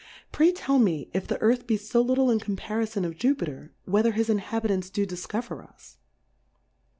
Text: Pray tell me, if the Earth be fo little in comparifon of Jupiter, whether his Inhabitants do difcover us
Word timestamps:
Pray 0.31 0.51
tell 0.51 0.79
me, 0.79 1.11
if 1.13 1.27
the 1.27 1.39
Earth 1.43 1.67
be 1.67 1.77
fo 1.77 2.01
little 2.01 2.31
in 2.31 2.39
comparifon 2.39 3.05
of 3.05 3.15
Jupiter, 3.19 3.71
whether 3.85 4.13
his 4.13 4.31
Inhabitants 4.31 4.89
do 4.89 5.05
difcover 5.05 5.63
us 5.69 5.99